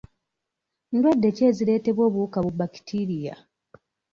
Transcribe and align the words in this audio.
Ndwadde 0.93 1.27
ki 1.35 1.41
ezireetebwa 1.49 2.03
obuwuka 2.09 2.37
bu 2.45 2.51
bakitiiriya? 2.59 3.35